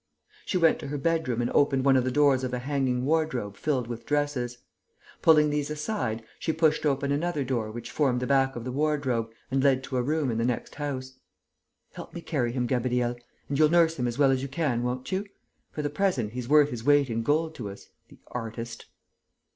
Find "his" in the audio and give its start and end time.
16.71-16.83